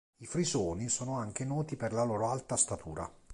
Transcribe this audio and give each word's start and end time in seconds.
I 0.17 0.25
frisoni 0.25 0.89
sono 0.89 1.19
anche 1.19 1.45
noti 1.45 1.75
per 1.75 1.93
la 1.93 2.01
loro 2.01 2.27
alta 2.31 2.55
statura. 2.55 3.07